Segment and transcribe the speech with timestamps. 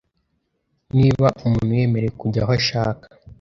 [0.97, 3.05] niba umuntu yemerewe kujya aho ashaka,